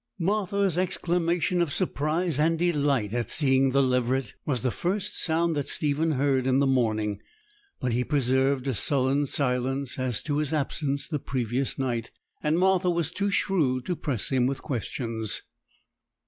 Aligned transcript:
Martha's 0.17 0.79
exclamation 0.79 1.61
of 1.61 1.71
surprise 1.71 2.39
and 2.39 2.57
delight 2.57 3.13
at 3.13 3.29
seeing 3.29 3.69
the 3.69 3.83
leveret 3.83 4.33
was 4.47 4.63
the 4.63 4.71
first 4.71 5.15
sound 5.15 5.55
that 5.55 5.69
Stephen 5.69 6.13
heard 6.13 6.47
in 6.47 6.57
the 6.57 6.65
morning; 6.65 7.21
but 7.79 7.93
he 7.93 8.03
preserved 8.03 8.65
a 8.65 8.73
sullen 8.73 9.27
silence 9.27 9.99
as 9.99 10.23
to 10.23 10.37
his 10.37 10.53
absence 10.55 11.07
the 11.07 11.19
previous 11.19 11.77
night, 11.77 12.09
and 12.41 12.57
Martha 12.57 12.89
was 12.89 13.11
too 13.11 13.29
shrewd 13.29 13.85
to 13.85 13.95
press 13.95 14.29
him 14.29 14.47
with 14.47 14.63
questions. 14.63 15.43